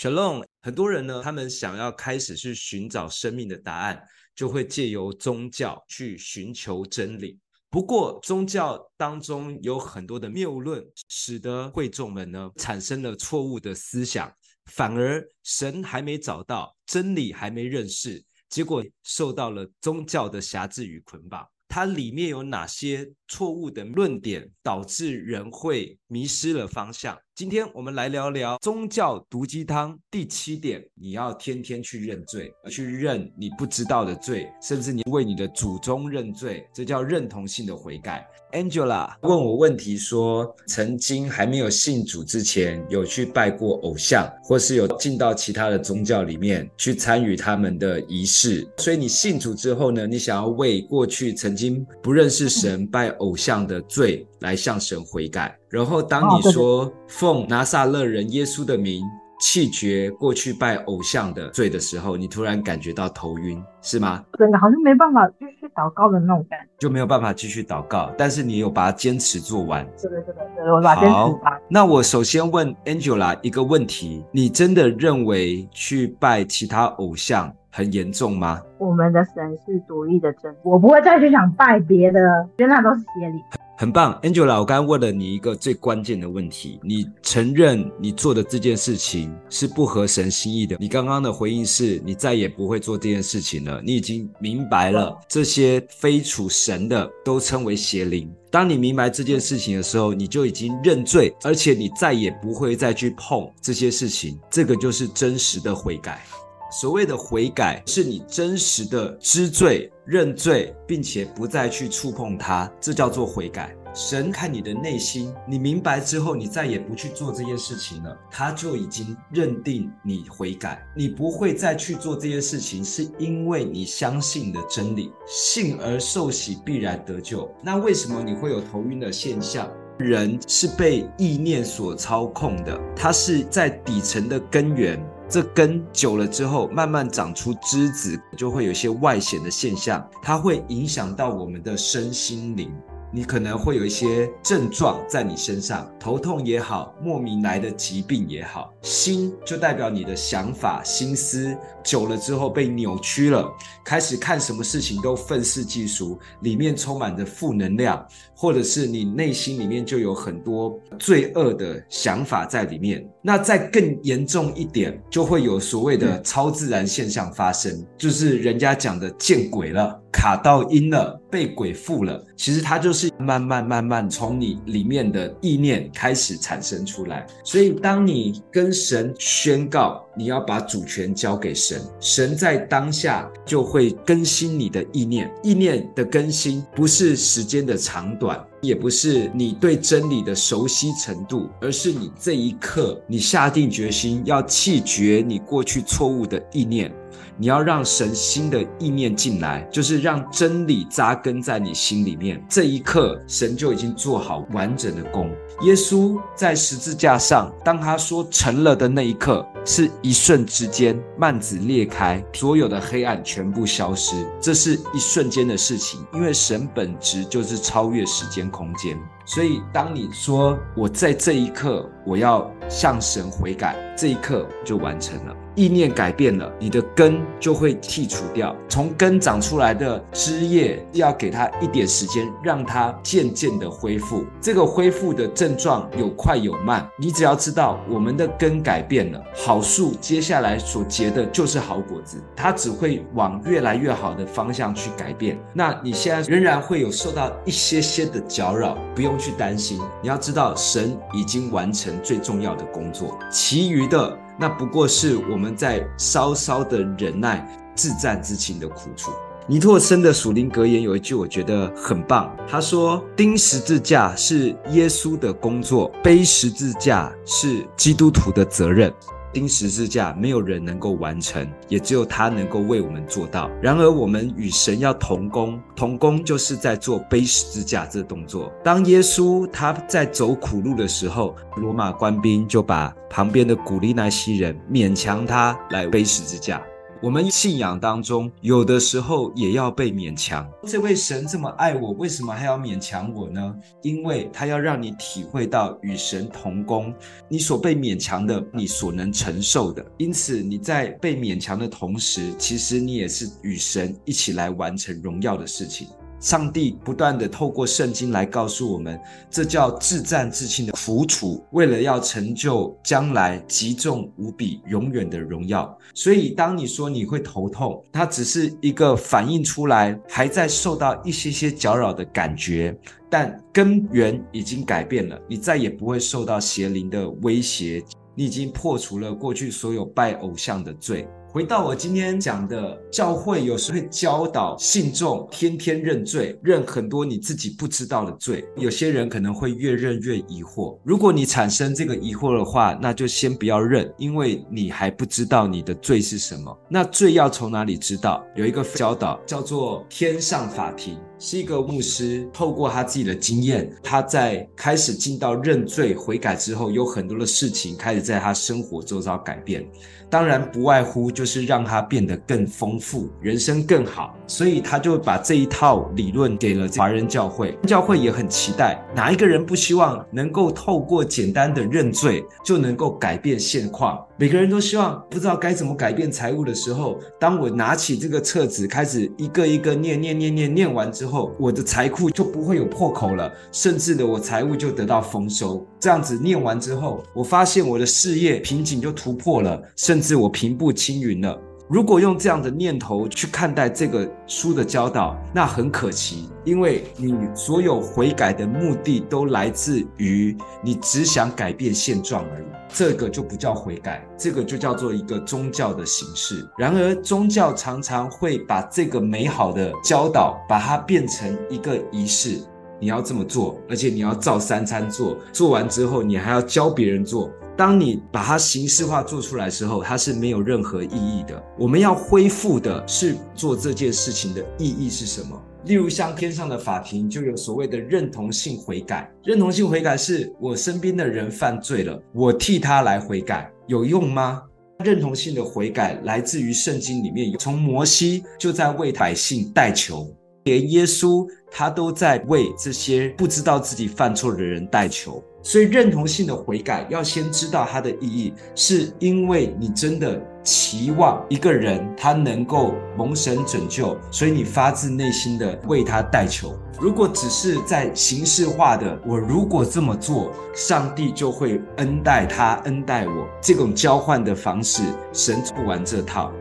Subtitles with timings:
[0.00, 4.00] Shalom，很多人呢，他们想要开始去寻找生命的答案，
[4.32, 7.36] 就会借由宗教去寻求真理。
[7.68, 14.32] 不过，宗教当中有很多的谬论，使得会众们呢产生了错误的思想，
[14.66, 21.44] 反而神还没找到，真理还没认识，结果受到了宗教的辖制与捆绑。
[21.66, 27.18] 它里面有哪些错误的论点，导致人会迷失了方向？
[27.38, 38.26] 今天我们来聊聊宗教毒鸡汤第七点：你要天天去认罪，去认你不知道的罪，甚至你为你的祖宗认罪，这叫认同性的悔改。
[38.50, 48.66] Angela 问我问题说，曾经还没有信主之前，有去拜过偶像，或是有进到其他的宗教里面去参与他们的仪式。
[48.78, 55.56] 所以你信主之后呢，你想要为过去曾经不认识神、拜偶像的罪来向神悔改。
[55.68, 59.02] 然后当你说奉拿撒勒人耶稣的名，
[59.40, 64.24] 弃绝过去拜偶像的罪的时候，你突然感觉到头晕，是吗？
[64.36, 68.12] 真的好像没办法继续祷告的那种感觉，就没有办法继续祷告。
[68.18, 71.60] 但是你有把它坚持做完，对对对对，我把它坚持完。
[71.68, 78.60] 那我首先问 Angela 一个问题：你真的认为去拜其他偶像很严重吗？
[78.78, 82.20] 我们的神是独一的真，我不会再去想拜别的，
[82.56, 83.40] 因为那都是邪灵。
[83.80, 90.76] 很棒，Angela，我刚刚问了你一个最关键的问题，你承认你做的这件事情是不合神心意的。
[90.80, 93.80] 你刚刚的回应是你再也不会做这件事情了。
[93.84, 98.28] 你已经明白了，这些非属神的都称为邪灵。
[98.50, 104.36] 当你明白这件事情的时候，你就已经认罪，而且你再也不会再去碰这些事情。
[104.50, 106.24] 这个就是真实的悔改。
[106.70, 113.76] 所谓的悔改，是你真实的知罪、认罪，并且不再去触碰它，这叫做悔改。
[113.92, 120.82] 神看你的内心，你明白之后，你再也不去做这件事情了，他就已经认定你悔改。
[120.96, 127.46] 你不会再去做这件事情，是因为你相信的真理，信而受洗必然得救。
[127.62, 129.70] 那为什么你会有头晕的现象？
[129.98, 134.98] 人是被意念所操控的，它是在底层的根源。
[135.30, 142.72] 这根久了之后，慢慢长出枝子，就会有一些外显的现象，它会影响到我们的身心灵。
[143.10, 148.72] 你可能会有一些症状在你身上，头痛也好，莫名来的疾病也好。
[148.82, 153.50] 心就代表你的想法、心思，久了之后被扭曲了，
[153.84, 163.08] 开始看什么事情都愤世嫉俗，里面充满着负能量，或者是你内心里面就有很多罪恶的想法在里面。
[163.22, 169.98] 那再更严重一点，就会有所谓的超自然现象发生，就是人家讲的见鬼了。
[170.12, 177.26] 卡到阴了，被鬼附了，其实它就是慢慢慢慢从你里面的意念开始产生出来。
[177.44, 185.30] 所以，当你跟神宣告你要把主权交给神，神在当下就会更新你的意念。
[185.42, 196.92] 意念的更新不是时间的长短，也不是你对真理的熟悉程度，而是你这一刻你下定决心要弃绝你过去错误的意念。
[197.36, 202.44] 你要让神新的意念进来，就是让真理扎根在你心里面。
[202.48, 205.30] 这一刻，神就已经做好完整的工。
[205.62, 214.14] 耶稣在十字架上，当他说成了的那一刻，是一瞬之间，幔子裂开，所有的黑暗全部消失。
[214.40, 218.96] 这是一瞬间的事情，因为神本质就是超越时间空间。
[219.28, 225.36] 所以，当你说我在这一刻我要向神悔改，这一刻就完成了。
[225.54, 228.54] 意念改变了，你的根就会剔除掉。
[228.68, 234.24] 从根长出来的枝叶，要给它一点时间，让它渐渐的恢复。
[234.40, 245.36] 这个恢复的症状有快有慢，你只要知道我们的根改变了，好树接下来所结的就是好果子，它只会往越来越好的方向去改变。
[245.52, 249.80] 那你现在仍然会有受到一些些的搅扰，不用去担心。
[250.02, 254.16] 你要知道，神已经完成最重要的工作，其余的。
[254.38, 257.44] 那不过是我们在稍稍的忍耐、
[257.74, 259.10] 自战自清的苦楚。
[259.48, 268.92] 尼托生的属灵格言有一句我觉得很棒，他说：“钉十字架是耶稣的工作，背十字架是基督徒的责任。”
[269.32, 273.50] 钉十字架没有人能够完成，也只有他能够为我们做到。
[273.62, 278.52] 然而，我们与神要同工，同工就是在做背十字架这动作。
[278.64, 286.62] 当耶稣他在走苦路的时候，罗马官兵就把旁边的古利奈西人勉强他来背十字架。
[287.00, 290.44] 我们信仰当中有的时候也要被勉强。
[290.64, 293.54] 这位神这么爱我，为什么还要勉强我呢？
[293.82, 296.92] 因为他要让你体会到与神同工，
[297.28, 299.84] 你所被勉强的，你所能承受的。
[299.96, 305.86] 因此你在被勉强的同时，其实你也是与神一起来完成荣耀的事情。
[306.20, 308.98] 上帝不断地透过圣经来告诉我们，
[309.30, 315.78] 这叫至战至轻的苦楚，为了要成就将来极重无比、永远的荣耀。
[315.94, 322.76] 所以，当你说你会头痛，它只是一个反映出来还在受到一些些搅扰的感觉，
[323.08, 327.82] 但根源已经改变了，你再也不会受到邪灵的威胁，
[328.14, 331.06] 你已经破除了过去所有拜偶像的罪。
[331.38, 338.44] 回到我今天讲的，教会有时会教导信众天天认罪，认很多你自己不知道的罪。
[338.56, 340.76] 有些人可能会越认越疑惑。
[340.82, 346.58] 如果你产生这个疑惑的话，那就先不要认，因为你还不知道你的罪是什么。
[346.68, 348.20] 那罪要从哪里知道？
[348.34, 350.98] 有一个教导叫做天上法庭。
[351.18, 359.66] 是一个牧师，透过他自己的经验，他在开始进到认罪悔改之后，有很多的事情开始在他生活周遭改变。
[360.08, 364.16] 当然，不外乎就是让他变得更丰富，人生更好。
[364.26, 368.82] 所以他就把这一套理论给了华人教会，教会也很期待。
[368.94, 374.02] 哪一个人不希望能够透过简单的认罪就能够改变现况？
[374.20, 385.64] 每个人都希望，不知道该怎么改变财务的时候，当我拿起这个册子，开始一个一个念念念念念完之后，我的财库就不会有破口了，甚至的我财务就得到丰收。
[385.78, 391.40] 这样子念完之后，我发现我的事业瓶颈就突破了，甚至我平步青云了。
[391.68, 406.48] 如果用这样的念头去看待这个书的教导，那很可惜，因为你所有悔改的目的都来自于你只想改变现状而已，这个就不叫悔改，这个就叫做一个宗教的形式。
[406.56, 412.40] 然而，宗教常常会把这个美好的教导，把它变成一个仪式，
[412.80, 417.30] 你要这么做，而且你要照三餐做，做完之后你还要教别人做。
[417.56, 421.42] 当你把它形式化做出来之后，它是没有任何意义的。
[421.58, 425.36] 我们要恢复的是做这件事情的意义是什么？
[425.64, 429.10] 例如像天上的法庭，就有所谓的认同性悔改。
[429.24, 434.40] 认同性悔改是我身边的人犯罪了，我替他来悔改，有用吗？
[434.84, 440.08] 认同性的悔改来自于圣经里面，从摩西就在为百姓代求，
[440.48, 445.22] 连耶稣他都在为这些不知道自己犯错的人代求。
[445.40, 456.58] 所以，认同性的悔改要先知道它的意义，是因为你真的期望一个人他能够蒙神拯救，所以你发自内心的为他代求。
[456.78, 466.32] 如果只是在形式化的，我如果这么做，上帝就会恩待他，恩待我，这种交换的方式，神不玩这套。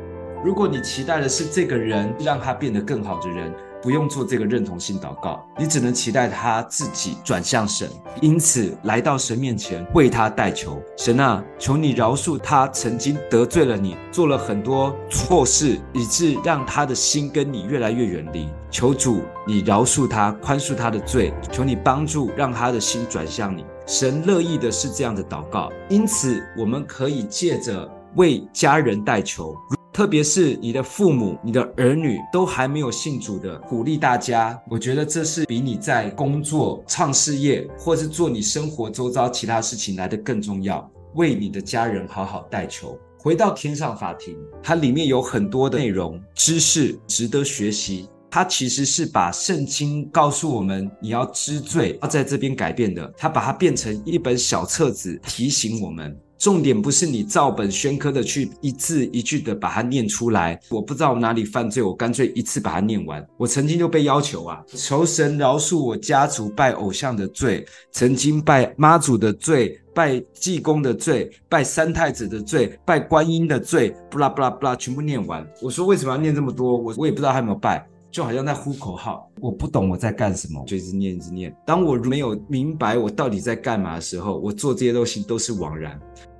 [0.44, 3.54] 如果你期待的是这个人让他变得更好的人。
[3.82, 7.90] 不用做这个认同性祷告，你只能期待他自己转向神，
[8.22, 10.82] 因此来到神面前为他代求。
[10.98, 18.50] 神啊，求你饶恕他曾经得罪了你，做了很多错事，以致让他的心跟你越来越远离。
[18.70, 21.34] 求主你饶恕他，宽恕他的罪。
[21.52, 23.66] 求你帮助让他的心转向你。
[23.86, 29.56] 神乐意的是这样的祷告，因此我们可以借着为家人代求。
[29.98, 40.88] 特别是你的父母、你的儿女都还没有信主的，鼓励大家，我觉得这是比你在工作、创事业，或是做你生活周遭其他事情来得更重要。
[41.16, 42.96] 为你的家人好好代求。
[43.18, 48.08] 回到天上法庭，它里面有很多的内容、知识值得学习。
[48.30, 53.12] 它其实是把圣经告诉我们你要知罪，要在这边改变的。
[53.18, 56.16] 它把它变成一本小册子，提醒我们。
[56.38, 60.60] 重点不是你照本宣科的去一字一句的把它念出来。
[60.70, 63.26] 我不知道哪里犯罪，我干脆一次把它念完。
[63.38, 75.46] 我曾经就被要求啊，求神饶恕我家族拜偶像的罪，曾经拜妈祖的罪，拜济公的罪，拜三太子的罪，拜观音的罪，布拉布拉布拉，全部念完。
[75.62, 76.78] 我说为什么要念这么多？
[76.78, 77.88] 我我也不知道他有没有拜。
[78.10, 81.56] 就好像在呼口号，我不懂我在干什么，就一直念一直念。
[81.66, 86.00] 当我没有明白我到底在干嘛的时候，我做这些东西都是枉然。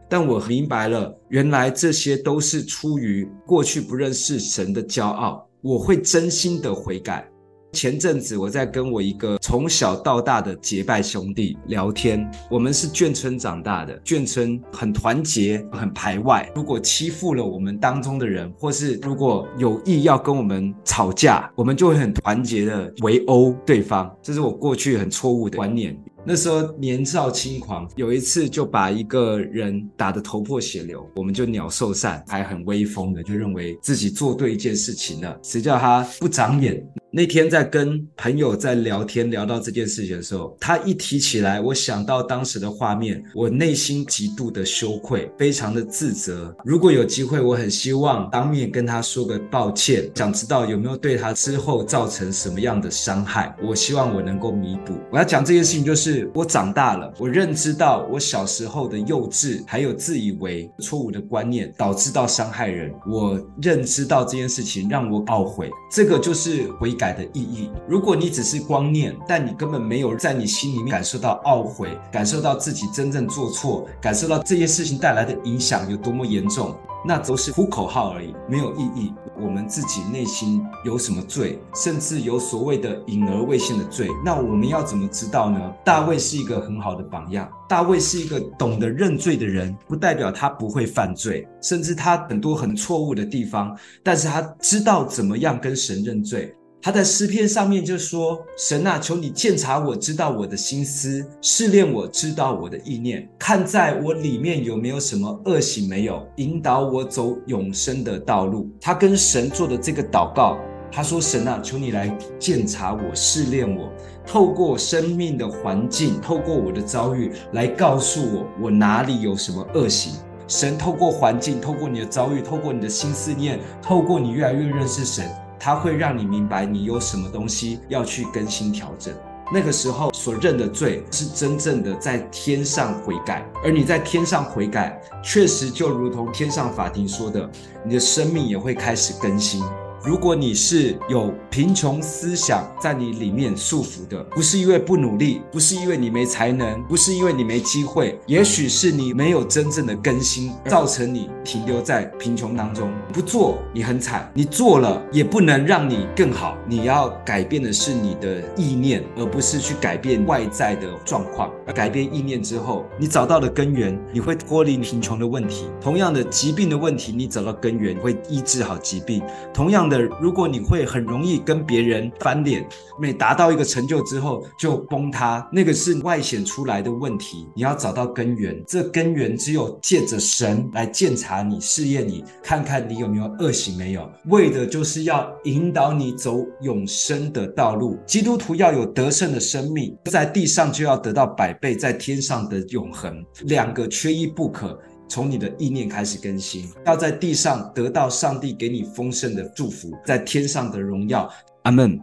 [0.10, 5.46] 但我明白了，原来这些都是出于过去不认识神的骄傲。
[5.62, 7.28] 我会真心的悔改。
[7.74, 16.50] 前阵子我在跟我一个从小到大的结拜兄弟聊天，我们是眷村长大的，眷村很团结，很排外。
[16.56, 24.12] 如果欺负了我们当中的人，或是如果有意要跟我们吵架，我们就会很团结的围殴对方。
[24.22, 25.98] 这是我过去很错误的观念。
[26.26, 35.40] 那时候年少轻狂，有一次就把一个人打得头破血流，我们就鸟兽散，还很威风的，就认为自己做对一件事情了。
[35.42, 36.86] 谁叫他不长眼？
[37.10, 46.54] 那天在跟朋友在聊天，聊到这件事情的时候，他一提起来，我想到当时的画面，我内心极度的羞愧，非常的自责。
[46.66, 53.56] 如果有机会，我很希望当面跟他说个抱歉，想知道有没有对他之后造成什么样的伤害。
[53.64, 54.94] 我希望我能够弥补。
[55.10, 62.94] 我要讲这件事情，就是我长大了，我认知到我小时候的幼稚，还有自以为错误的观念，导致到伤害人。
[63.10, 65.72] 我认知到这件事情，让我懊悔。
[65.90, 67.70] 这个就是悔改的意义。
[67.88, 79.14] 如果你只是光念，但你根本没有在你心里面感受到懊悔，感受到自己真正做错，感受到这件事情带来的影响有多么严重，那都是呼口号而已，没有意义。
[79.40, 85.60] 我们自己内心有什么罪，甚至有所谓的隐而未现的罪，那我们要怎么知道呢？
[85.86, 87.48] 大卫是一个很好的榜样。
[87.70, 96.56] 大卫是一个懂得认罪的人，不代表他不会犯罪，甚至他很多很错误的地方，但是他知道怎么样跟神认罪。
[96.88, 110.58] 他在诗篇上面就说：“神啊，求你鉴察我，知道我的心思，试炼我，知道我的意念，看在我里面有没有什么恶行没有，引导我走永生的道路。”他跟神做的这个祷告，
[110.90, 112.08] 他说：“神啊，求你来
[112.40, 113.92] 鉴察我，试炼我，
[114.26, 120.14] 透过生命的环境，透过我的遭遇，来告诉我我哪里有什么恶行。
[120.48, 125.30] 神透过环境，透过你的遭遇，透过你的心思念，透过你越来越认识神。”
[125.60, 129.14] 它会让你明白你有什么东西要去更新调整。
[129.54, 137.50] 那个时候所认的罪是真正的在天上悔改，而你在天上悔改，确实就如同天上法庭说的，
[137.86, 139.64] 你的生命也会开始更新。
[140.08, 152.90] 如果你是有贫穷思想在你里面束缚的，不是因为不努力，不是因为你没才能，不是因为你没机会，也许是你没有真正的更新，造成你停留在贫穷当中。
[153.12, 156.56] 不做你很惨，你做了也不能让你更好。
[156.66, 161.52] 你要改变的是你的意念，而不是去改变外在的状况。
[161.66, 165.66] 而改变意念之后，你找到了根源，你会脱离贫穷的问题。
[165.82, 169.22] 同样的疾病的问题，你找到根源，会医治好疾病。
[169.54, 172.68] 同样的如果你会很容易跟别人翻脸，
[173.00, 177.48] 每达到一个成就之后就崩塌，那个是外显出来的问题。
[177.56, 187.98] 你要找到根源，这根源只有借着神来鉴察你、试验你，看看你有没有恶行没有，为的就是要引导你走永生的道路。
[188.06, 194.80] 基督徒要有得胜的生命，在地上就要得到百倍，在天上的永恒，两个缺一不可。
[195.08, 201.32] 从你的意念开始更新，要在地上得到上帝给你丰盛的祝福，在天上的荣耀。
[201.64, 202.00] 阿门。